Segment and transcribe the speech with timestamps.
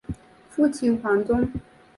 [0.49, 1.47] 父亲黄中。